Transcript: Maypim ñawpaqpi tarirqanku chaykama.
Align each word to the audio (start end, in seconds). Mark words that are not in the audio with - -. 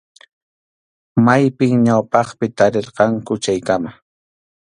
Maypim 1.25 1.73
ñawpaqpi 1.85 2.45
tarirqanku 2.57 3.33
chaykama. 3.43 3.91